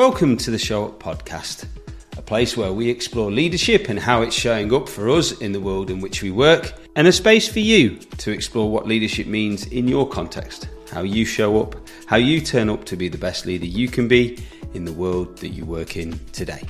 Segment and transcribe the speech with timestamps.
[0.00, 1.66] Welcome to the Show Up Podcast,
[2.16, 5.60] a place where we explore leadership and how it's showing up for us in the
[5.60, 9.66] world in which we work, and a space for you to explore what leadership means
[9.66, 11.74] in your context, how you show up,
[12.06, 14.42] how you turn up to be the best leader you can be
[14.72, 16.62] in the world that you work in today.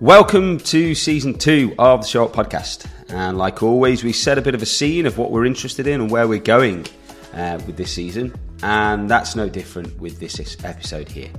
[0.00, 2.86] Welcome to season two of the Show Up Podcast.
[3.10, 6.00] And like always, we set a bit of a scene of what we're interested in
[6.00, 6.86] and where we're going
[7.34, 8.34] uh, with this season.
[8.62, 11.30] And that's no different with this episode here.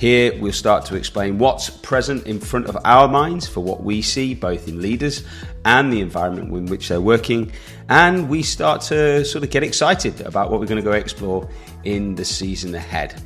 [0.00, 4.00] Here, we'll start to explain what's present in front of our minds for what we
[4.00, 5.24] see, both in leaders
[5.66, 7.52] and the environment in which they're working.
[7.90, 11.46] And we start to sort of get excited about what we're going to go explore
[11.84, 13.20] in the season ahead.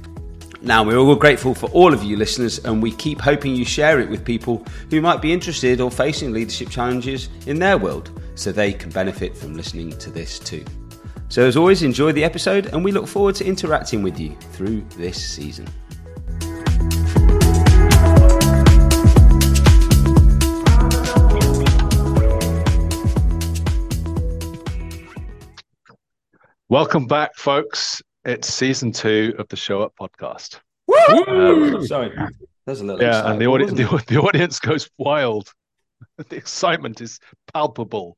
[0.63, 4.01] Now, we're all grateful for all of you listeners, and we keep hoping you share
[4.01, 8.51] it with people who might be interested or facing leadership challenges in their world so
[8.51, 10.65] they can benefit from listening to this too.
[11.35, 14.83] So, as always, enjoy the episode, and we look forward to interacting with you through
[14.91, 15.67] this season.
[26.69, 28.01] Welcome back, folks.
[28.25, 30.61] It's season two of the Show Up podcast.
[31.27, 32.17] Um, Sorry,
[32.65, 33.03] there's a little.
[33.03, 35.53] Yeah, and the audience, the, the audience goes wild.
[36.17, 37.19] the excitement is
[37.53, 38.17] palpable.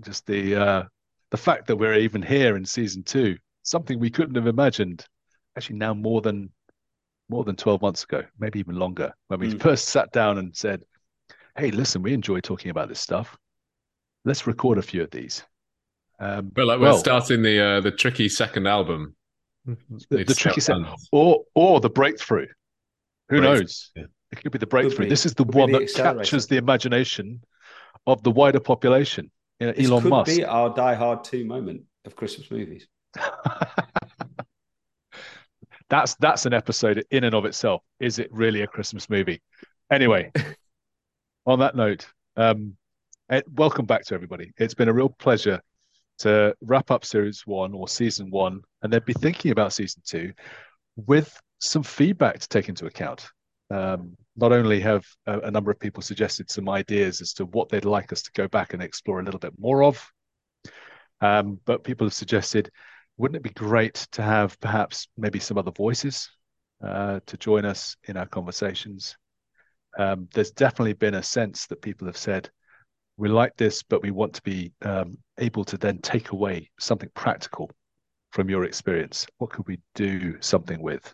[0.00, 0.82] Just the uh,
[1.30, 5.04] the fact that we're even here in season two, something we couldn't have imagined.
[5.56, 6.50] Actually, now more than
[7.28, 9.60] more than twelve months ago, maybe even longer, when we mm.
[9.60, 10.82] first sat down and said,
[11.56, 13.36] "Hey, listen, we enjoy talking about this stuff.
[14.24, 15.44] Let's record a few of these."
[16.18, 19.16] Um, but like we're starting the uh, the tricky second album
[19.66, 20.76] the, the tricky set,
[21.12, 22.46] or or the breakthrough.
[23.28, 23.60] Who breakthrough.
[23.60, 23.90] knows?
[23.94, 24.04] Yeah.
[24.32, 25.06] It could be the breakthrough.
[25.06, 25.08] Be.
[25.08, 27.42] This is the could one that captures the imagination
[28.06, 29.30] of the wider population.
[29.60, 30.36] You know, Elon could Musk.
[30.36, 32.88] be our Die Hard two moment of Christmas movies.
[35.90, 37.82] that's that's an episode in and of itself.
[38.00, 39.42] Is it really a Christmas movie?
[39.92, 40.32] Anyway,
[41.46, 42.06] on that note,
[42.36, 42.74] um,
[43.28, 44.50] eh, welcome back to everybody.
[44.56, 45.60] It's been a real pleasure
[46.20, 50.32] to wrap up series one or season one and then be thinking about season two
[50.96, 53.28] with some feedback to take into account.
[53.70, 57.68] Um, not only have a, a, number of people suggested some ideas as to what
[57.68, 60.12] they'd like us to go back and explore a little bit more of,
[61.20, 62.70] um, but people have suggested,
[63.16, 66.30] wouldn't it be great to have perhaps maybe some other voices
[66.82, 69.16] uh, to join us in our conversations?
[69.98, 72.50] Um, there's definitely been a sense that people have said,
[73.16, 77.10] we like this, but we want to be um, able to then take away something
[77.14, 77.70] practical
[78.32, 79.26] from your experience.
[79.38, 81.12] What could we do something with?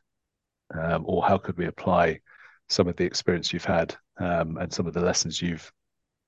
[0.73, 2.21] Um, or how could we apply
[2.69, 5.71] some of the experience you've had um, and some of the lessons you've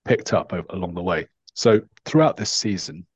[0.05, 1.29] picked up along the way?
[1.55, 3.07] So, throughout this season,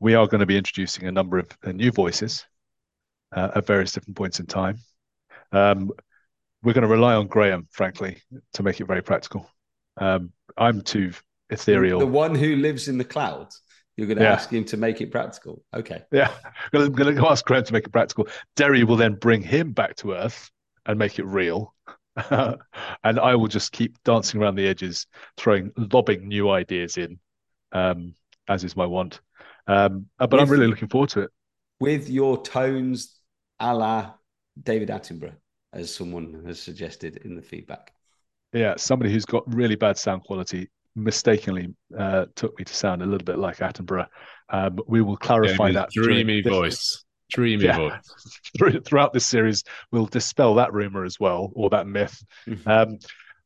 [0.00, 2.44] we are going to be introducing a number of uh, new voices
[3.34, 4.78] uh, at various different points in time.
[5.52, 5.90] Um,
[6.62, 8.18] we're going to rely on Graham, frankly,
[8.54, 9.50] to make it very practical.
[9.96, 11.12] Um, I'm too
[11.50, 11.98] ethereal.
[11.98, 13.60] The one who lives in the clouds.
[13.96, 14.32] You're going to yeah.
[14.32, 15.62] ask him to make it practical.
[15.74, 16.02] Okay.
[16.10, 16.32] Yeah.
[16.72, 18.26] I'm going to ask Graham to make it practical.
[18.56, 20.50] Derry will then bring him back to Earth
[20.86, 21.74] and make it real.
[22.30, 25.06] and I will just keep dancing around the edges,
[25.36, 27.18] throwing, lobbing new ideas in,
[27.72, 28.14] um,
[28.48, 29.20] as is my want.
[29.66, 31.30] Um, uh, but with, I'm really looking forward to it.
[31.80, 33.18] With your tones
[33.60, 34.12] a la
[34.62, 35.36] David Attenborough,
[35.72, 37.92] as someone has suggested in the feedback.
[38.52, 43.06] Yeah, somebody who's got really bad sound quality mistakenly uh, took me to sound a
[43.06, 44.06] little bit like Attenborough.
[44.50, 45.90] Um, we will clarify yeah, that.
[45.90, 47.04] Dreamy voice.
[47.32, 47.76] Dreamy yeah.
[47.76, 48.84] voice.
[48.84, 52.22] Throughout this series, we'll dispel that rumor as well, or that myth.
[52.46, 52.68] Mm-hmm.
[52.68, 52.98] Um,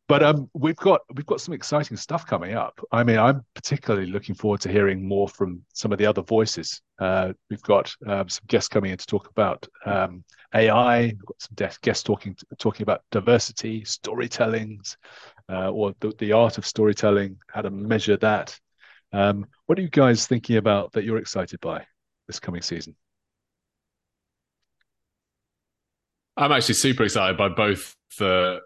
[0.08, 2.80] but um, we've got we've got some exciting stuff coming up.
[2.92, 6.80] I mean, I'm particularly looking forward to hearing more from some of the other voices.
[7.00, 10.22] Uh, we've got um, some guests coming in to talk about um,
[10.54, 11.06] AI.
[11.06, 14.96] We've got some guests talking talking about diversity, storytellings,
[15.50, 18.58] uh, or the, the art of storytelling, how to measure that.
[19.12, 21.84] Um, what are you guys thinking about that you're excited by
[22.28, 22.94] this coming season?
[26.37, 28.61] I'm actually super excited by both the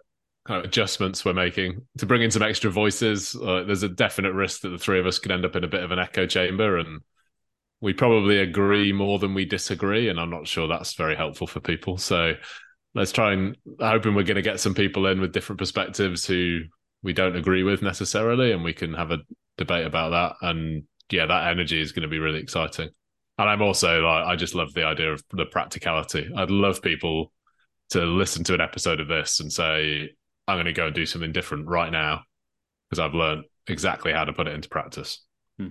[0.45, 3.35] kind of adjustments we're making to bring in some extra voices.
[3.35, 5.69] Uh, there's a definite risk that the three of us could end up in a
[5.69, 7.01] bit of an echo chamber, and
[7.79, 10.09] we probably agree more than we disagree.
[10.09, 11.97] And I'm not sure that's very helpful for people.
[11.97, 12.33] So
[12.93, 16.59] let's try and hoping we're going to get some people in with different perspectives who
[17.03, 19.19] we don't agree with necessarily, and we can have a
[19.57, 20.47] debate about that.
[20.47, 22.89] And yeah, that energy is going to be really exciting.
[23.37, 26.29] And I'm also like, I just love the idea of the practicality.
[26.35, 27.31] I'd love people
[27.91, 30.09] to listen to an episode of this and say,
[30.47, 32.23] I'm going to go and do something different right now
[32.89, 35.23] because I've learned exactly how to put it into practice.
[35.57, 35.67] Hmm.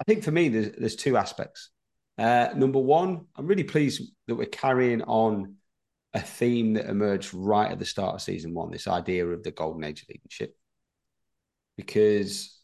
[0.00, 1.70] I think for me, there's, there's two aspects.
[2.16, 5.54] Uh, number one, I'm really pleased that we're carrying on
[6.14, 9.52] a theme that emerged right at the start of season one this idea of the
[9.52, 10.56] golden age of leadership.
[11.76, 12.57] Because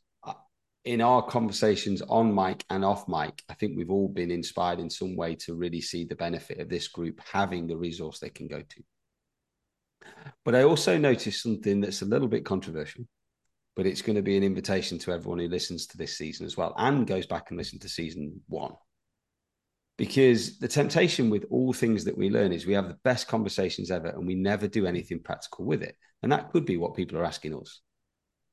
[0.84, 4.90] in our conversations on mic and off mic, I think we've all been inspired in
[4.90, 8.48] some way to really see the benefit of this group having the resource they can
[8.48, 8.82] go to.
[10.44, 13.04] But I also noticed something that's a little bit controversial,
[13.76, 16.56] but it's going to be an invitation to everyone who listens to this season as
[16.56, 18.74] well and goes back and listens to season one
[19.96, 23.90] because the temptation with all things that we learn is we have the best conversations
[23.90, 25.96] ever and we never do anything practical with it.
[26.22, 27.80] And that could be what people are asking us.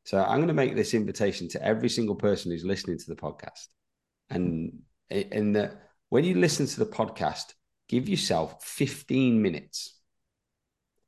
[0.04, 3.16] So I'm going to make this invitation to every single person who's listening to the
[3.16, 3.68] podcast.
[4.30, 7.54] And in that when you listen to the podcast,
[7.88, 10.00] give yourself 15 minutes,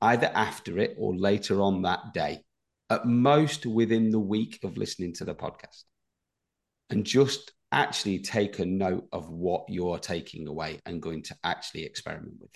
[0.02, 2.44] either after it or later on that day,
[2.90, 5.84] at most within the week of listening to the podcast.
[6.90, 11.86] And just actually take a note of what you're taking away and going to actually
[11.86, 12.52] experiment with.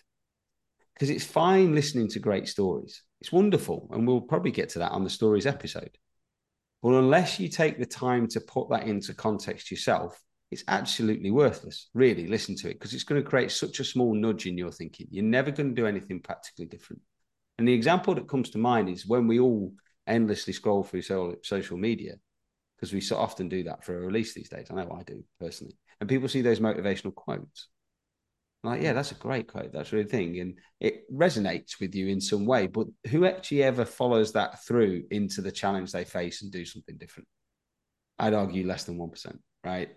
[0.93, 3.89] Because it's fine listening to great stories, it's wonderful.
[3.91, 5.97] And we'll probably get to that on the stories episode.
[6.83, 10.21] But unless you take the time to put that into context yourself,
[10.51, 12.27] it's absolutely worthless, really.
[12.27, 15.07] Listen to it because it's going to create such a small nudge in your thinking.
[15.09, 17.01] You're never going to do anything practically different.
[17.57, 19.73] And the example that comes to mind is when we all
[20.05, 22.13] endlessly scroll through social media
[22.77, 24.67] because we so often do that for a release these days.
[24.69, 25.75] I know I do personally.
[25.99, 27.67] And people see those motivational quotes.
[28.67, 29.71] Like, yeah, that's a great quote.
[29.71, 30.39] That's a really thing.
[30.39, 32.67] And it resonates with you in some way.
[32.67, 36.97] But who actually ever follows that through into the challenge they face and do something
[36.97, 37.27] different?
[38.19, 39.89] I'd argue less than 1%, right?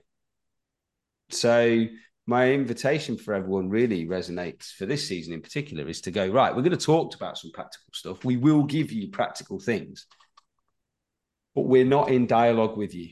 [1.30, 1.86] So,
[2.26, 6.54] my invitation for everyone really resonates for this season in particular is to go, right,
[6.54, 8.24] we're going to talk about some practical stuff.
[8.24, 10.06] We will give you practical things
[11.54, 13.10] but we're not in dialogue with you.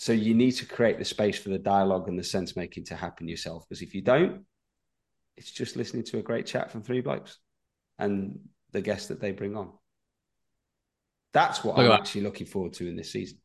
[0.00, 2.96] So you need to create the space for the dialogue and the sense making to
[2.96, 3.68] happen yourself.
[3.68, 4.46] Because if you don't,
[5.36, 7.36] it's just listening to a great chat from three blokes
[7.98, 8.38] and
[8.72, 9.72] the guests that they bring on.
[11.34, 13.40] That's what Look I'm actually looking forward to in this season.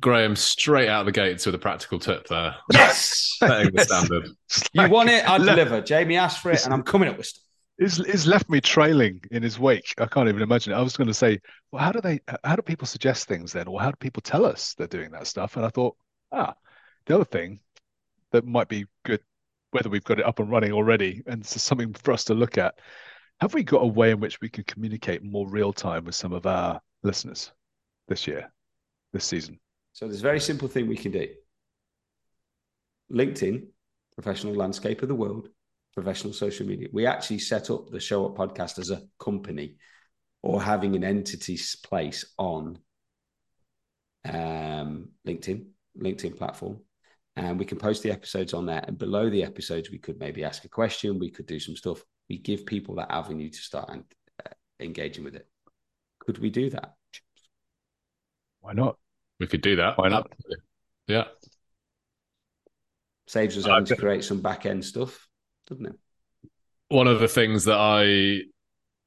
[0.00, 2.54] Graham straight out of the gates with a practical tip there.
[2.72, 3.36] Yes.
[3.36, 4.30] Setting the standard.
[4.72, 5.82] You want it, I deliver.
[5.82, 7.44] Jamie asked for it, and I'm coming up with stuff.
[7.80, 9.94] It's, it's left me trailing in his wake.
[9.96, 10.74] I can't even imagine.
[10.74, 11.40] I was going to say,
[11.72, 12.20] well, how do they?
[12.44, 15.26] How do people suggest things then, or how do people tell us they're doing that
[15.26, 15.56] stuff?
[15.56, 15.96] And I thought,
[16.30, 16.52] ah,
[17.06, 17.58] the other thing
[18.32, 19.20] that might be good,
[19.70, 22.58] whether we've got it up and running already, and it's something for us to look
[22.58, 22.74] at.
[23.40, 26.34] Have we got a way in which we can communicate more real time with some
[26.34, 27.50] of our listeners
[28.08, 28.52] this year,
[29.14, 29.58] this season?
[29.94, 31.28] So there's a very simple thing we can do.
[33.10, 33.68] LinkedIn,
[34.14, 35.48] professional landscape of the world,
[36.00, 36.88] professional social media.
[36.92, 39.76] We actually set up the Show Up podcast as a company
[40.42, 42.78] or having an entity's place on
[44.24, 45.66] um, LinkedIn,
[45.98, 46.80] LinkedIn platform.
[47.36, 48.82] And we can post the episodes on there.
[48.82, 51.18] And below the episodes, we could maybe ask a question.
[51.18, 52.02] We could do some stuff.
[52.30, 54.04] We give people that avenue to start and,
[54.44, 55.46] uh, engaging with it.
[56.18, 56.94] Could we do that?
[58.60, 58.96] Why not?
[59.38, 59.98] We could do that.
[59.98, 60.32] Why not?
[61.06, 61.24] Yeah.
[63.26, 65.26] Saves us having to create some back end stuff
[65.70, 65.94] doesn't it?
[66.88, 68.42] One of the things that I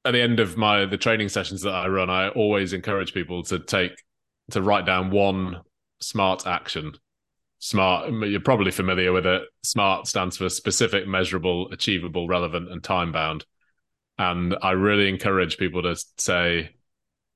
[0.06, 3.44] at the end of my the training sessions that I run, I always encourage people
[3.44, 3.92] to take
[4.52, 5.62] to write down one
[6.02, 6.94] smart action.
[7.60, 9.44] Smart, you're probably familiar with it.
[9.64, 13.46] SMART stands for specific, measurable, achievable, relevant, and time bound.
[14.18, 16.72] And I really encourage people to say,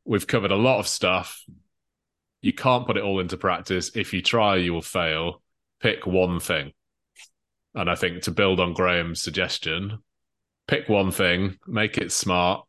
[0.03, 1.41] we've covered a lot of stuff.
[2.41, 3.91] You can't put it all into practice.
[3.95, 5.41] If you try, you will fail.
[5.79, 6.73] Pick one thing.
[7.77, 9.99] And I think to build on Graham's suggestion,
[10.67, 12.65] pick one thing, make it smart,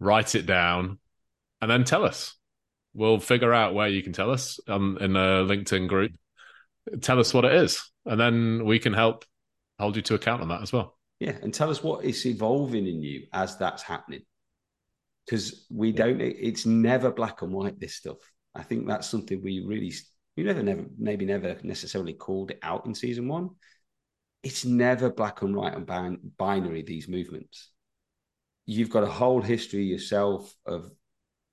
[0.00, 0.98] write it down,
[1.62, 2.34] and then tell us.
[2.92, 6.10] We'll figure out where you can tell us um, in a LinkedIn group.
[7.02, 9.24] Tell us what it is, and then we can help
[9.78, 10.98] hold you to account on that as well.
[11.20, 14.22] Yeah, and tell us what is evolving in you as that's happening.
[15.24, 17.78] Because we don't, it's never black and white.
[17.78, 18.16] This stuff.
[18.56, 19.92] I think that's something we really,
[20.36, 23.50] we never, never, maybe never necessarily called it out in season one
[24.46, 27.70] it's never black and white and binary these movements.
[28.64, 30.88] You've got a whole history yourself of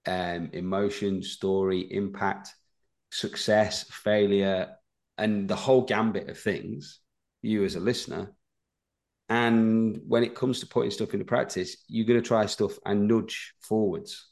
[0.06, 2.54] um, emotion story impact
[3.10, 4.76] success failure
[5.18, 7.00] and the whole gambit of things
[7.42, 8.32] you as a listener.
[9.28, 13.08] And when it comes to putting stuff into practice you're going to try stuff and
[13.08, 14.30] nudge forwards.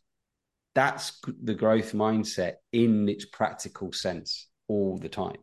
[0.75, 5.41] That's the growth mindset in its practical sense all the time.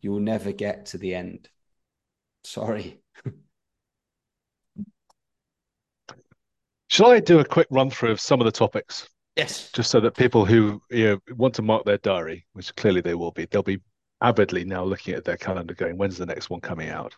[0.00, 1.48] You will never get to the end
[2.44, 3.00] Sorry.
[6.88, 9.08] Shall I do a quick run through of some of the topics?
[9.36, 9.70] Yes.
[9.72, 13.14] Just so that people who you know, want to mark their diary, which clearly they
[13.14, 13.80] will be, they'll be
[14.20, 17.14] avidly now looking at their calendar going, when's the next one coming out?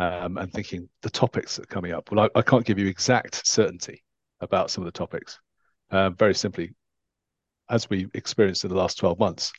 [0.00, 2.10] um, and thinking the topics that are coming up.
[2.10, 4.02] Well, I, I, can't give you exact certainty
[4.40, 5.38] about some of the topics.
[5.90, 6.74] Uh, very simply,
[7.68, 9.52] as we experienced in the last 12 months,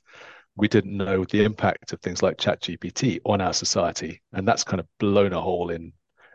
[0.55, 4.21] we didn't know the impact of things like ChatGPT on our society.
[4.33, 5.93] And that's kind of blown a hole in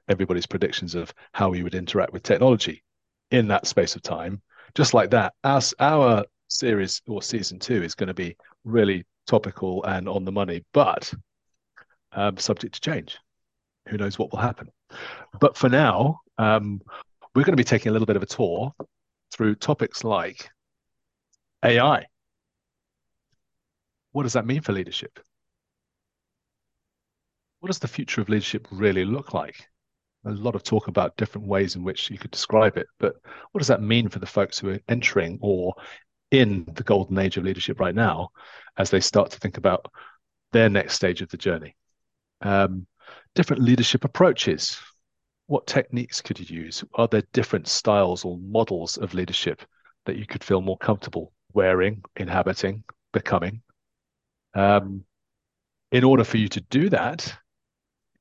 [0.09, 2.83] everybody's predictions of how we would interact with technology
[3.31, 4.41] in that space of time.
[4.75, 9.85] Just like that, our, our series or season two is going to be really topical
[9.85, 11.13] and on the money, but
[12.13, 13.19] um, subject to change.
[13.89, 14.69] Who knows what will happen?
[15.41, 16.81] But for now, um,
[17.35, 18.73] we're going to be taking a little bit of a tour
[19.33, 20.49] through topics like
[21.65, 22.07] AI.
[24.17, 25.21] What does that mean for leadership?
[27.61, 29.69] What does the future of leadership really look like?
[30.25, 33.17] A lot of talk about different ways in which you could describe it, but
[33.53, 35.75] what does that mean for the folks who are entering or
[36.31, 38.31] in the golden age of leadership right now
[38.79, 39.85] as they start to think about
[40.53, 41.77] their next stage of the journey?
[42.41, 42.87] Um,
[43.35, 44.79] different leadership approaches.
[45.47, 46.83] What techniques could you use?
[46.95, 49.61] Are there different styles or models of leadership
[50.07, 52.83] that you could feel more comfortable wearing, inhabiting,
[53.13, 53.61] becoming?
[54.57, 55.05] Um,
[55.93, 57.33] in order for you to do that,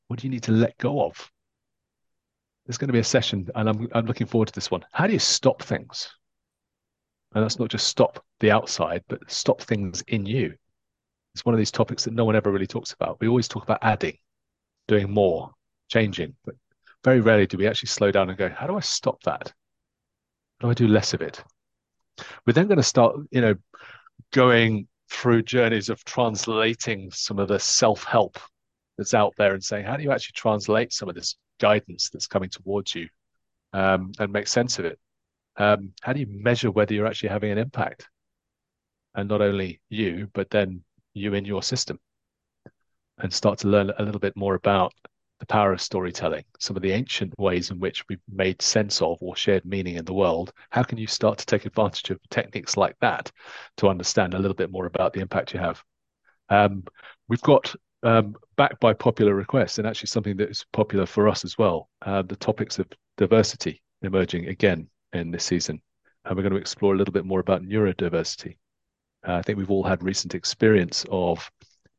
[0.08, 1.32] what do you need to let go of?
[2.66, 4.86] There's going to be a session, and I'm, I'm looking forward to this one.
[4.92, 6.12] How do you stop things?
[7.34, 10.54] And that's not just stop the outside, but stop things in you.
[11.34, 13.18] It's one of these topics that no one ever really talks about.
[13.20, 14.18] We always talk about adding,
[14.88, 15.52] doing more,
[15.90, 16.56] changing, but
[17.04, 19.54] very rarely do we actually slow down and go, how do I stop that?
[20.60, 21.44] How do I do less of it?
[22.46, 23.56] We're then going to start, you know,
[24.34, 28.38] going through journeys of translating some of the self-help
[28.98, 32.28] that's out there and saying, how do you actually translate some of this guidance that's
[32.28, 33.08] coming towards you
[33.72, 35.00] um, and make sense of it?
[35.58, 38.10] Um, how do you measure whether you're actually having an impact?
[39.16, 41.98] And not only you, but then you in your system
[43.18, 44.94] and start to learn a little bit more about
[45.40, 49.18] the power of storytelling, some of the ancient ways in which we've made sense of
[49.22, 50.54] or shared meaning in the world.
[50.70, 53.32] How can you start to take advantage of techniques like that
[53.78, 55.84] to understand a little bit more about the impact you have?
[56.50, 56.84] Um,
[57.28, 61.44] we've got um, backed by popular request, and actually something that is popular for us
[61.44, 61.90] as well.
[62.02, 62.88] Uh, the topics of
[63.18, 65.82] diversity emerging again in this season,
[66.24, 68.58] and we're going to explore a little bit more about neurodiversity.
[69.28, 71.50] Uh, I think we've all had recent experience of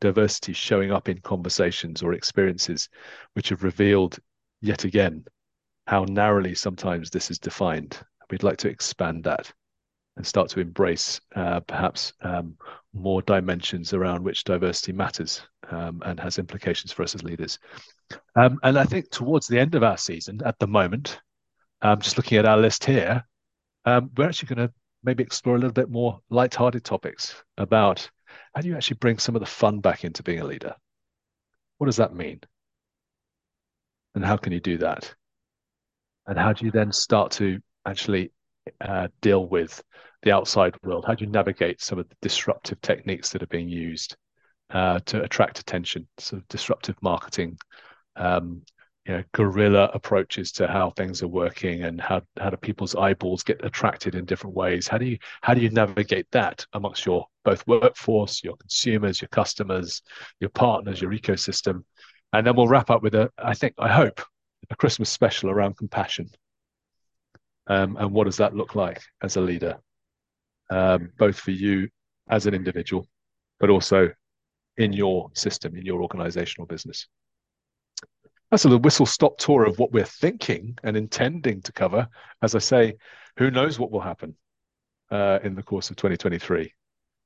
[0.01, 2.89] diversity showing up in conversations or experiences
[3.35, 4.19] which have revealed
[4.61, 5.25] yet again
[5.87, 7.99] how narrowly sometimes this is defined.
[8.31, 9.53] We'd like to expand that
[10.17, 12.57] and start to embrace uh, perhaps um,
[12.93, 17.59] more dimensions around which diversity matters um, and has implications for us as leaders.
[18.35, 21.21] Um, and I think towards the end of our season, at the moment,
[21.83, 23.23] um, just looking at our list here,
[23.85, 24.75] um, we're actually going to
[25.05, 28.11] maybe explore a little bit more light-hearted topics about
[28.55, 30.75] how do you actually bring some of the fun back into being a leader?
[31.79, 32.41] What does that mean?
[34.15, 35.15] And how can you do that?
[36.27, 38.33] And how do you then start to actually
[38.81, 39.83] uh, deal with
[40.23, 41.05] the outside world?
[41.07, 44.17] How do you navigate some of the disruptive techniques that are being used
[44.71, 46.09] uh, to attract attention?
[46.19, 47.59] So disruptive marketing,
[48.17, 48.63] um,
[49.07, 53.45] you know, guerrilla approaches to how things are working and how, how do people's eyeballs
[53.45, 54.89] get attracted in different ways?
[54.89, 59.29] How do you how do you navigate that amongst your both workforce, your consumers, your
[59.29, 60.03] customers,
[60.41, 61.85] your partners, your ecosystem?
[62.33, 64.21] And then we'll wrap up with a, I think, I hope,
[64.71, 66.29] a Christmas special around compassion.
[67.69, 69.79] Um, and what does that look like as a leader,
[70.71, 71.89] um, both for you
[72.29, 73.07] as an individual,
[73.61, 74.11] but also
[74.77, 77.07] in your system, in your organizational business?
[78.51, 82.09] That's a little whistle stop tour of what we're thinking and intending to cover.
[82.43, 82.97] As I say,
[83.37, 84.37] who knows what will happen
[85.11, 86.73] uh, in the course of 2023?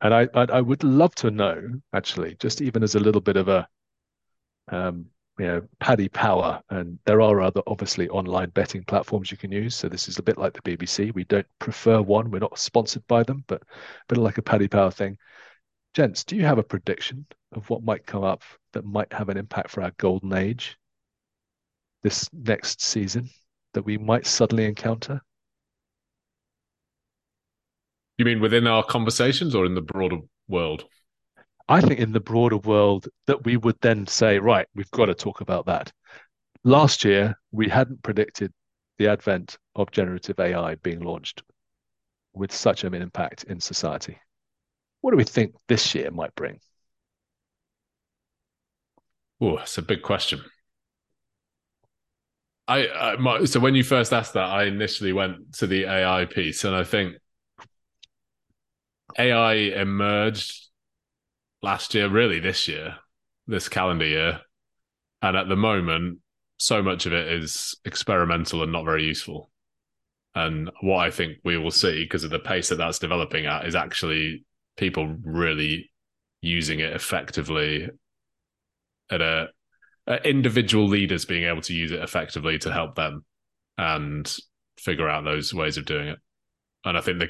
[0.01, 1.63] And I, I, I would love to know,
[1.93, 3.69] actually, just even as a little bit of a,
[4.69, 5.07] um,
[5.39, 9.75] you know, Paddy Power, and there are other obviously online betting platforms you can use.
[9.75, 11.15] So this is a bit like the BBC.
[11.15, 12.31] We don't prefer one.
[12.31, 13.67] We're not sponsored by them, but a
[14.09, 15.19] bit like a Paddy Power thing.
[15.93, 19.37] Gents, do you have a prediction of what might come up that might have an
[19.37, 20.79] impact for our golden age?
[22.03, 23.29] This next season
[23.75, 25.21] that we might suddenly encounter?
[28.19, 30.85] You mean within our conversations or in the broader world?
[31.69, 35.15] I think in the broader world that we would then say, right, we've got to
[35.15, 35.93] talk about that.
[36.65, 38.53] Last year, we hadn't predicted
[38.99, 41.43] the advent of generative AI being launched
[42.35, 44.19] with such an impact in society.
[45.01, 46.61] What do we think this year might bring?
[49.41, 50.43] Oh, it's a big question.
[52.71, 56.25] I, I my, so when you first asked that, I initially went to the AI
[56.27, 57.17] piece, and I think
[59.19, 60.69] AI emerged
[61.63, 62.95] last year, really this year,
[63.49, 64.41] this calendar year,
[65.21, 66.21] and at the moment,
[66.59, 69.51] so much of it is experimental and not very useful.
[70.37, 73.67] And what I think we will see, because of the pace that that's developing at,
[73.67, 74.45] is actually
[74.77, 75.91] people really
[76.41, 77.89] using it effectively
[79.11, 79.49] at a,
[80.11, 83.25] a individual leaders being able to use it effectively to help them
[83.79, 84.37] and
[84.79, 86.19] figure out those ways of doing it.
[86.85, 87.29] And I think the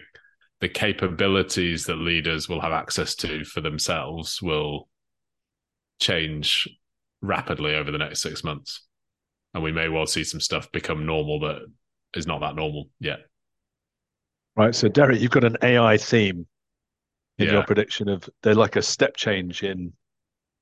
[0.60, 4.88] the capabilities that leaders will have access to for themselves will
[6.00, 6.68] change
[7.22, 8.87] rapidly over the next six months.
[9.54, 11.62] And we may well see some stuff become normal that
[12.14, 13.20] is not that normal yet.
[14.54, 14.75] Right.
[14.75, 16.46] So, Derek, you've got an AI theme
[17.38, 17.52] in Yeah.
[17.52, 19.94] your prediction of they're like a step change in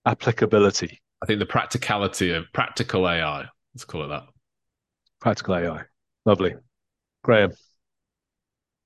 [0.07, 4.25] applicability, I think the practicality of practical AI, let's call it that.
[5.21, 5.83] practical AI.
[6.25, 6.55] Lovely.
[7.25, 7.53] Graham,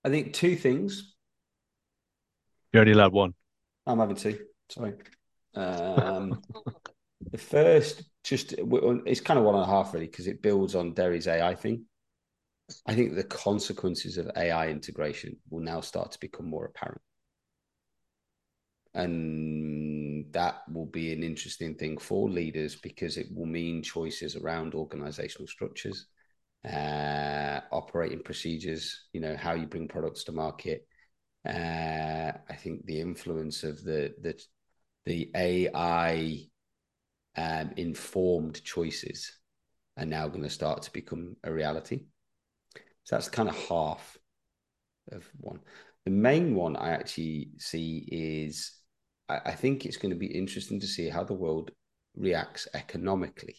[0.05, 1.15] I think two things.
[2.73, 3.35] you're only allowed one.
[3.87, 4.39] I'm having two.
[4.71, 4.95] Sorry.
[5.55, 6.41] Um,
[7.31, 10.95] the first, just it's kind of one and a half really, because it builds on
[10.95, 11.85] Derry's AI thing.
[12.87, 17.03] I think the consequences of AI integration will now start to become more apparent.
[18.95, 19.82] And
[20.33, 25.49] that will be an interesting thing for leaders because it will mean choices around organizational
[25.49, 26.07] structures,
[26.71, 30.87] uh, operating procedures, you know, how you bring products to market.
[31.47, 34.41] Uh, I think the influence of the the
[35.05, 36.47] the AI
[37.37, 39.33] um, informed choices
[39.97, 42.05] are now going to start to become a reality.
[43.05, 44.17] So that's kind of half
[45.11, 45.61] of one.
[46.05, 48.73] The main one I actually see is
[49.33, 51.71] I, I think it's going to be interesting to see how the world
[52.17, 53.57] reacts economically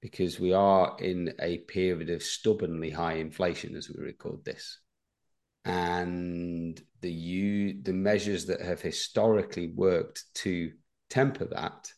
[0.00, 4.78] because we are in a period of stubbornly high inflation as we record this
[5.64, 10.70] and the you the measures that have historically worked to
[11.08, 11.90] temper that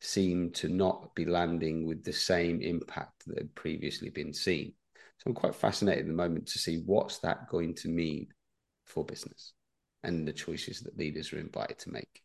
[0.00, 4.72] seem to not be landing with the same impact that had previously been seen.
[5.18, 8.28] So I'm quite fascinated at the moment to see what's that going to mean
[8.86, 9.52] for business
[10.02, 12.22] and the choices that leaders are invited to make.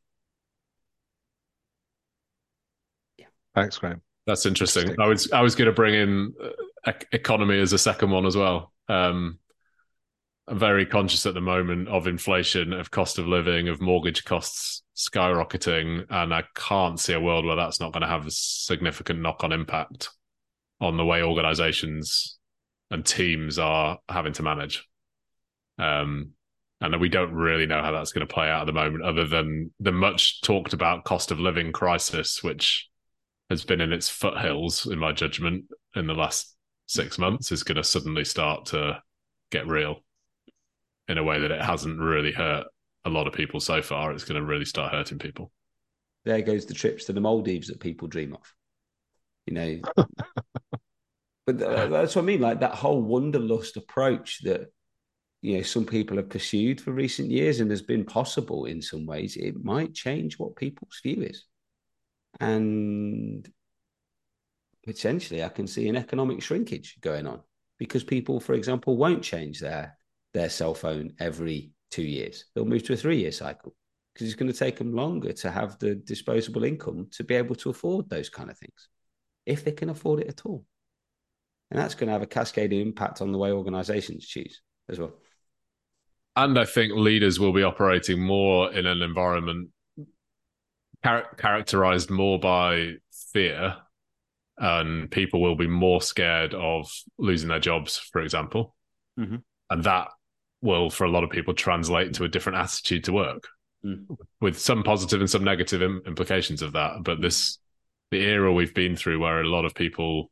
[3.17, 3.27] Yeah.
[3.53, 4.01] Thanks, Graham.
[4.25, 4.83] That's interesting.
[4.83, 5.03] Interesting.
[5.03, 6.33] I was I was going to bring in
[6.85, 8.71] uh, economy as a second one as well.
[8.87, 9.39] Um,
[10.47, 14.83] I'm very conscious at the moment of inflation, of cost of living, of mortgage costs
[14.95, 19.21] skyrocketing, and I can't see a world where that's not going to have a significant
[19.21, 20.09] knock-on impact
[20.79, 22.37] on the way organizations
[22.91, 24.87] and teams are having to manage.
[25.79, 26.31] Um,
[26.81, 29.25] and we don't really know how that's going to play out at the moment, other
[29.25, 32.89] than the much talked about cost of living crisis, which
[33.49, 36.55] has been in its foothills, in my judgment, in the last
[36.87, 39.01] six months, is going to suddenly start to
[39.51, 40.03] get real
[41.07, 42.65] in a way that it hasn't really hurt
[43.05, 44.11] a lot of people so far.
[44.11, 45.51] It's going to really start hurting people.
[46.25, 48.53] There goes the trips to the Maldives that people dream of.
[49.45, 49.79] You know,
[51.45, 52.41] but uh, that's what I mean.
[52.41, 54.71] Like that whole wanderlust approach that
[55.45, 59.05] you know some people have pursued for recent years and has been possible in some
[59.05, 59.37] ways.
[59.37, 61.45] It might change what people's view is,
[62.39, 63.47] and
[64.83, 67.41] potentially I can see an economic shrinkage going on
[67.77, 69.95] because people, for example, won't change their
[70.33, 72.45] their cell phone every two years.
[72.55, 73.75] They'll move to a three year cycle
[74.13, 77.55] because it's going to take them longer to have the disposable income to be able
[77.55, 78.89] to afford those kind of things,
[79.45, 80.65] if they can afford it at all.
[81.69, 85.13] And that's going to have a cascading impact on the way organizations choose as well.
[86.35, 89.69] And I think leaders will be operating more in an environment
[91.03, 92.95] char- characterized more by
[93.31, 93.77] fear,
[94.57, 98.75] and people will be more scared of losing their jobs, for example.
[99.17, 99.43] Mhm.
[99.69, 100.09] And that
[100.61, 103.47] will, for a lot of people, translate into a different attitude to work,
[103.85, 104.17] Mm.
[104.41, 107.03] with some positive and some negative Im- implications of that.
[107.03, 107.59] But this,
[108.11, 110.31] the era we've been through, where a lot of people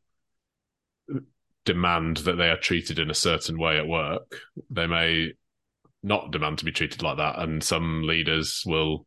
[1.64, 4.40] demand that they are treated in a certain way at work,
[4.70, 5.32] they may
[6.04, 9.06] not demand to be treated like that, and some leaders will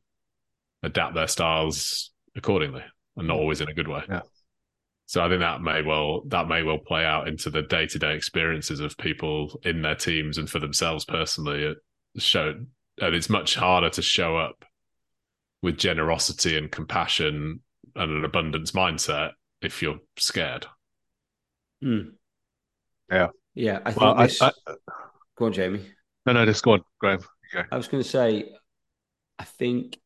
[0.84, 2.84] adapt their styles accordingly,
[3.16, 4.02] and not always in a good way.
[4.10, 4.22] Yeah.
[5.06, 8.00] So I think that may well that may well play out into the day to
[8.00, 11.64] day experiences of people in their teams and for themselves personally.
[11.64, 11.78] It
[12.22, 12.56] show
[13.00, 14.66] and it's much harder to show up
[15.62, 17.62] with generosity and compassion
[17.96, 19.32] and an abundance mindset
[19.62, 20.66] if you're scared.
[21.84, 22.14] Mm.
[23.12, 23.28] Yeah.
[23.54, 23.80] Yeah.
[23.86, 24.30] I think Well, I.
[24.42, 24.52] I,
[25.38, 25.86] Go on, Jamie.
[26.28, 27.20] No, no, just go on, Graham.
[27.56, 27.68] Okay.
[27.72, 28.52] I was going to say,
[29.40, 29.98] I think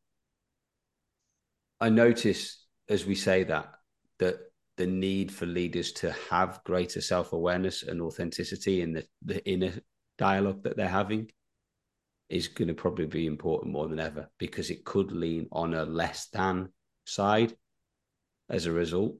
[1.80, 3.72] I notice as we say that
[4.18, 4.38] that
[4.76, 9.72] the need for leaders to have greater self awareness and authenticity in the, the inner
[10.16, 11.28] dialogue that they're having
[12.28, 15.84] is going to probably be important more than ever because it could lean on a
[15.84, 16.68] less than
[17.04, 17.52] side
[18.48, 19.16] as a result.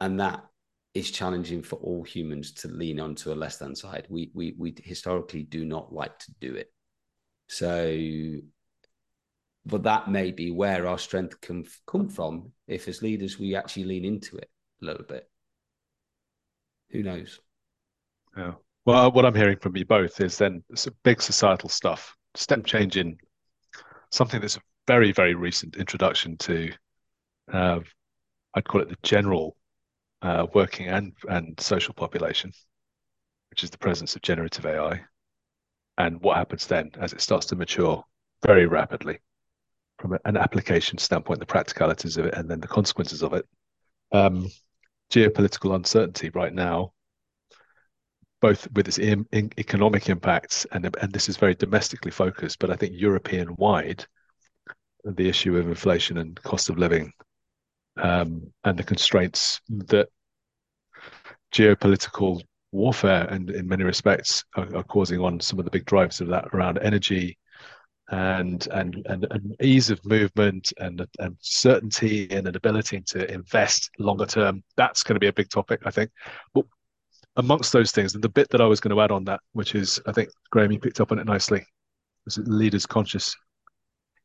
[0.00, 0.44] And that
[0.98, 4.06] is challenging for all humans to lean onto a less than side.
[4.08, 6.72] We we we historically do not like to do it.
[7.48, 7.96] So,
[9.64, 13.84] but that may be where our strength can come from if, as leaders, we actually
[13.84, 14.50] lean into it
[14.82, 15.28] a little bit.
[16.90, 17.40] Who knows?
[18.36, 18.54] Yeah.
[18.84, 22.96] Well, what I'm hearing from you both is then some big societal stuff, step change
[22.96, 23.18] in
[24.10, 26.72] something that's a very, very recent introduction to,
[27.52, 27.80] uh,
[28.54, 29.57] I'd call it the general
[30.22, 32.52] uh, working and, and social population,
[33.50, 35.00] which is the presence of generative AI.
[35.96, 38.04] And what happens then as it starts to mature
[38.44, 39.18] very rapidly
[39.98, 43.46] from an application standpoint, the practicalities of it, and then the consequences of it.
[44.12, 44.48] Um,
[45.10, 46.92] geopolitical uncertainty right now
[48.40, 52.70] both with its in, in economic impacts and and this is very domestically focused, but
[52.70, 54.04] I think European wide,
[55.04, 57.12] the issue of inflation and cost of living,
[57.98, 60.08] um, and the constraints that
[61.52, 66.20] geopolitical warfare and in many respects are, are, causing on some of the big drivers
[66.20, 67.38] of that around energy
[68.10, 73.90] and and and, and ease of movement and, and certainty and an ability to invest
[73.98, 76.10] longer term that's going to be a big topic i think
[76.52, 76.64] but
[77.38, 79.74] amongst those things, and the bit that I was going to add on that, which
[79.74, 81.64] is I think Graham, you picked up on it nicely,
[82.24, 83.34] was leaders' conscious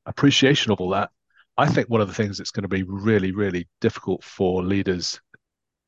[0.05, 1.11] appreciation of all that.
[1.57, 5.19] I think one of the things that's going to be really, really difficult for leaders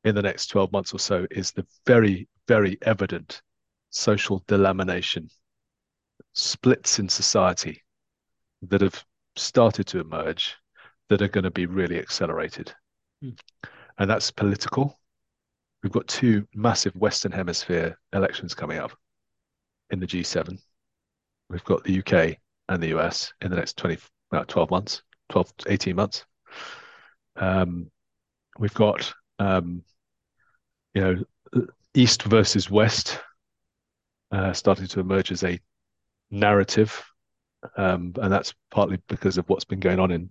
[0.04, 3.42] in the next 12 months or so is the very, very evident
[3.90, 5.28] social delamination,
[6.34, 7.82] splits in society
[8.62, 10.54] that have started to emerge
[11.08, 12.72] that are going to be really accelerated.
[13.22, 13.38] Mm.
[13.98, 14.96] And that's political,
[15.86, 18.90] We've got two massive Western Hemisphere elections coming up
[19.90, 20.58] in the G7.
[21.48, 23.98] We've got the UK and the US in the next 20,
[24.32, 26.24] well, 12 months, 12 to 18 months.
[27.36, 27.90] Um,
[28.58, 29.82] we've got, um,
[30.94, 31.24] you know,
[31.94, 33.20] East versus West
[34.30, 35.58] uh, starting to emerge as a
[36.30, 37.04] narrative.
[37.76, 40.30] Um, and that's partly because of what's been going on in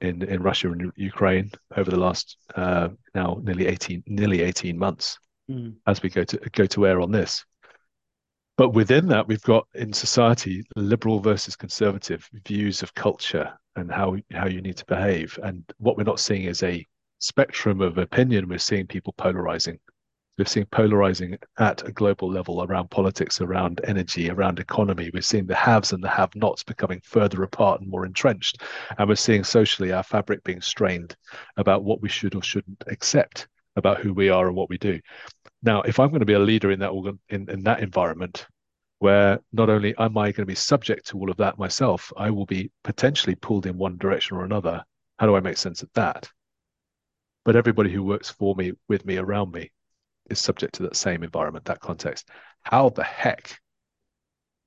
[0.00, 5.18] in in Russia and Ukraine over the last uh, now nearly eighteen nearly eighteen months
[5.50, 5.74] mm.
[5.86, 7.44] as we go to go to air on this.
[8.56, 14.16] But within that, we've got in society liberal versus conservative views of culture and how
[14.32, 15.38] how you need to behave.
[15.42, 16.86] And what we're not seeing is a
[17.18, 18.48] spectrum of opinion.
[18.48, 19.78] We're seeing people polarizing
[20.38, 25.10] we're seeing polarizing at a global level around politics, around energy, around economy.
[25.12, 28.60] We're seeing the haves and the have nots becoming further apart and more entrenched.
[28.98, 31.16] And we're seeing socially our fabric being strained
[31.56, 35.00] about what we should or shouldn't accept about who we are and what we do.
[35.66, 38.46] Now, if I'm going to be a leader in that organ, in, in that environment,
[39.00, 42.30] where not only am I going to be subject to all of that myself, I
[42.30, 44.84] will be potentially pulled in one direction or another.
[45.18, 46.30] How do I make sense of that?
[47.44, 49.72] But everybody who works for me, with me, around me,
[50.30, 52.28] is subject to that same environment, that context.
[52.62, 53.58] How the heck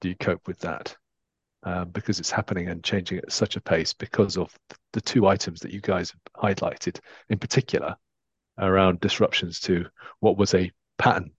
[0.02, 0.98] do you cope with that?
[1.64, 4.54] Um, because it's happening and changing at such a pace because of
[4.92, 7.96] the two items that you guys highlighted in particular
[8.58, 9.86] around disruptions to
[10.20, 11.32] what was a pattern,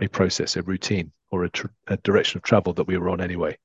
[0.00, 3.20] a process, a routine, or a, tr- a direction of travel that we were on
[3.20, 3.56] anyway.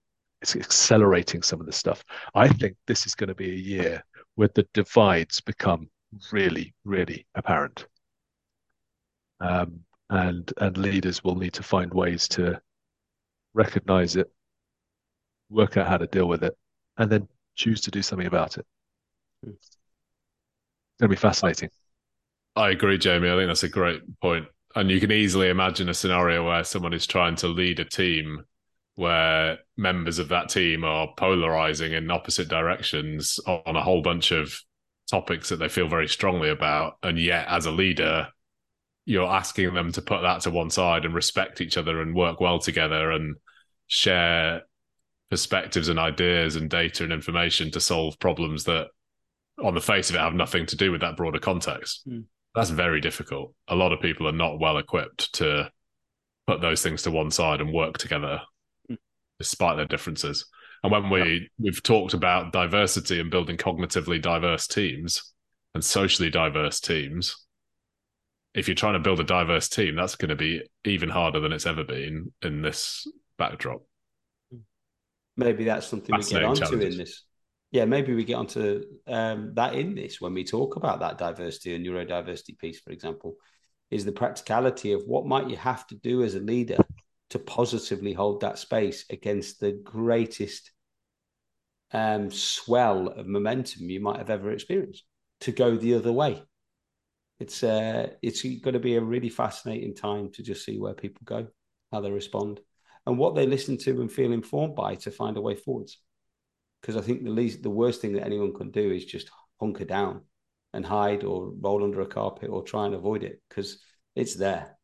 [0.41, 2.03] It's accelerating some of the stuff.
[2.35, 4.03] I think this is going to be a year
[4.35, 5.89] where the divides become
[6.31, 7.85] really, really apparent
[9.41, 12.61] um, and and leaders will need to find ways to
[13.53, 14.31] recognize it,
[15.49, 16.55] work out how to deal with it,
[16.97, 18.65] and then choose to do something about it.
[19.43, 19.77] It's
[20.99, 21.69] going to be fascinating.
[22.55, 23.29] I agree, Jamie.
[23.29, 24.45] I think that's a great point.
[24.75, 28.43] And you can easily imagine a scenario where someone is trying to lead a team
[28.95, 34.59] where members of that team are polarizing in opposite directions on a whole bunch of
[35.09, 36.97] topics that they feel very strongly about.
[37.03, 38.27] And yet, as a leader,
[39.05, 42.39] you're asking them to put that to one side and respect each other and work
[42.39, 43.35] well together and
[43.87, 44.61] share
[45.29, 48.87] perspectives and ideas and data and information to solve problems that
[49.63, 52.23] on the face of it have nothing to do with that broader context mm.
[52.55, 55.69] That's very difficult a lot of people are not well equipped to
[56.47, 58.41] put those things to one side and work together
[58.89, 58.97] mm.
[59.39, 60.45] despite their differences
[60.83, 65.33] and when we we've talked about diversity and building cognitively diverse teams
[65.73, 67.45] and socially diverse teams
[68.53, 71.51] if you're trying to build a diverse team, that's going to be even harder than
[71.51, 73.81] it's ever been in this backdrop.
[75.37, 77.23] Maybe that's something we get onto in this.
[77.71, 81.73] Yeah, maybe we get onto um, that in this when we talk about that diversity
[81.73, 83.35] and neurodiversity piece, for example,
[83.89, 86.77] is the practicality of what might you have to do as a leader
[87.29, 90.71] to positively hold that space against the greatest
[91.93, 95.03] um, swell of momentum you might have ever experienced
[95.41, 96.41] to go the other way
[97.41, 101.21] it's uh, it's going to be a really fascinating time to just see where people
[101.25, 101.47] go,
[101.91, 102.59] how they respond,
[103.07, 105.97] and what they listen to and feel informed by to find a way forwards.
[106.81, 109.85] Because I think the least, the worst thing that anyone can do is just hunker
[109.85, 110.21] down
[110.73, 113.79] and hide or roll under a carpet or try and avoid it because
[114.15, 114.77] it's there.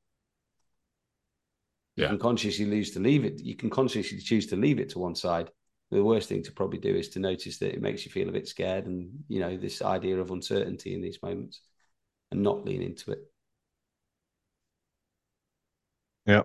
[1.96, 2.06] Yeah.
[2.06, 3.40] You can consciously lose to leave it.
[3.40, 5.50] You can consciously choose to leave it to one side.
[5.90, 8.34] The worst thing to probably do is to notice that it makes you feel a
[8.34, 11.62] bit scared and you know this idea of uncertainty in these moments
[12.32, 13.20] and not lean into it.
[16.26, 16.44] Yeah.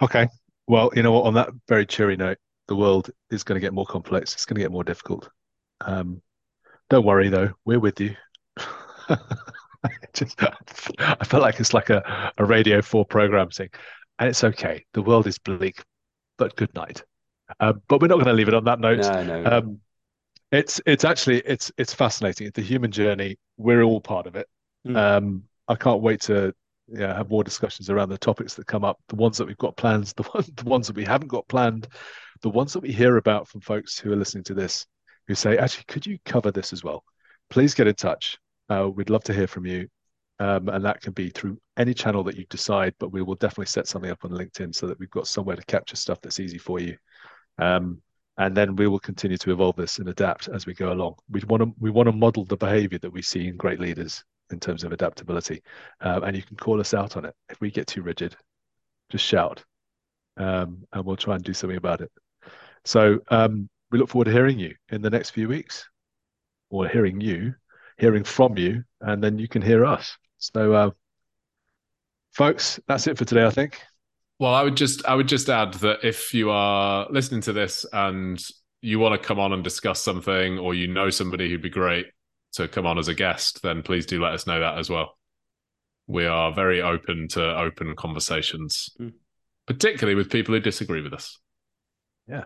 [0.00, 0.28] Okay.
[0.68, 1.24] Well, you know what?
[1.24, 4.34] On that very cheery note, the world is going to get more complex.
[4.34, 5.28] It's going to get more difficult.
[5.80, 6.22] Um,
[6.90, 7.50] don't worry, though.
[7.64, 8.14] We're with you.
[10.14, 10.40] Just,
[10.98, 13.70] I felt like it's like a, a Radio 4 program thing.
[14.18, 14.84] And it's okay.
[14.94, 15.82] The world is bleak,
[16.38, 17.02] but good night.
[17.60, 19.00] Um, but we're not going to leave it on that note.
[19.00, 19.44] No, no.
[19.44, 19.80] Um,
[20.52, 22.50] it's it's actually it's it's fascinating.
[22.54, 23.36] The human journey.
[23.56, 24.46] We're all part of it.
[24.86, 24.96] Mm.
[24.96, 26.54] Um, I can't wait to
[26.88, 29.76] yeah, have more discussions around the topics that come up, the ones that we've got
[29.76, 31.88] plans, the, one, the ones that we haven't got planned,
[32.42, 34.86] the ones that we hear about from folks who are listening to this,
[35.26, 37.02] who say, actually, could you cover this as well?
[37.50, 38.38] Please get in touch.
[38.68, 39.88] Uh, we'd love to hear from you.
[40.38, 43.66] Um, and that can be through any channel that you decide, but we will definitely
[43.66, 46.58] set something up on LinkedIn so that we've got somewhere to capture stuff that's easy
[46.58, 46.96] for you.
[47.58, 48.02] Um,
[48.36, 51.14] and then we will continue to evolve this and adapt as we go along.
[51.30, 54.22] We want to we want to model the behavior that we see in great leaders
[54.50, 55.62] in terms of adaptability,
[56.00, 58.36] um, and you can call us out on it if we get too rigid.
[59.10, 59.64] Just shout,
[60.36, 62.10] um, and we'll try and do something about it.
[62.84, 65.88] So um, we look forward to hearing you in the next few weeks,
[66.70, 67.54] or hearing you,
[67.98, 70.16] hearing from you, and then you can hear us.
[70.38, 70.90] So, uh,
[72.32, 73.46] folks, that's it for today.
[73.46, 73.80] I think.
[74.38, 77.86] Well, I would just I would just add that if you are listening to this
[77.92, 78.42] and
[78.82, 82.06] you want to come on and discuss something, or you know somebody who'd be great
[82.56, 85.16] to come on as a guest, then please do let us know that as well.
[86.06, 89.12] We are very open to open conversations, mm.
[89.66, 91.38] particularly with people who disagree with us.
[92.28, 92.44] Yeah.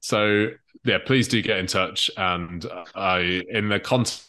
[0.00, 0.48] So
[0.84, 2.10] yeah, please do get in touch.
[2.16, 4.28] And I, in the context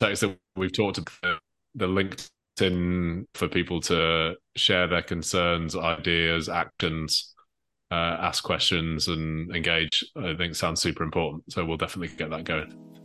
[0.00, 1.40] that we've talked about,
[1.74, 7.34] the LinkedIn for people to share their concerns, ideas, actions,
[7.90, 10.04] uh, ask questions, and engage.
[10.16, 11.52] I think sounds super important.
[11.52, 12.97] So we'll definitely get that going.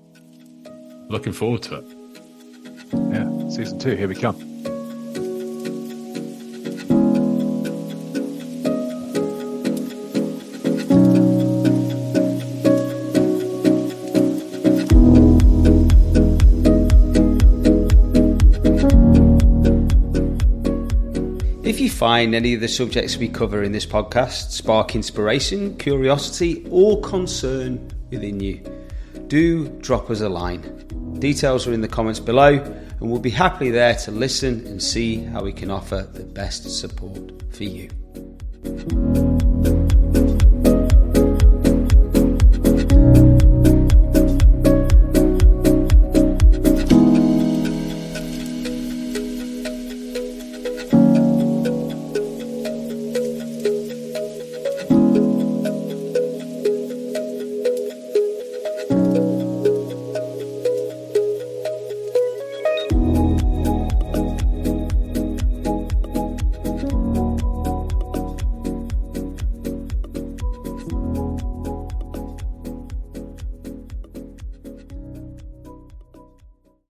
[1.09, 1.85] Looking forward to it.
[2.93, 3.95] Yeah, season two.
[3.95, 4.35] Here we come.
[21.63, 26.65] If you find any of the subjects we cover in this podcast spark inspiration, curiosity,
[26.69, 28.72] or concern within you,
[29.34, 30.62] do drop us a line.
[31.17, 35.24] Details are in the comments below, and we'll be happily there to listen and see
[35.24, 37.89] how we can offer the best support for you.